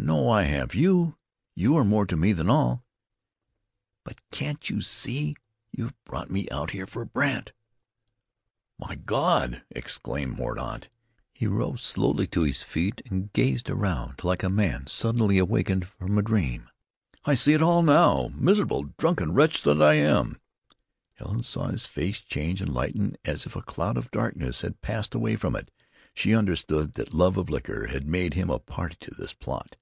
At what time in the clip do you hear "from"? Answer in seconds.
15.88-16.16, 25.34-25.56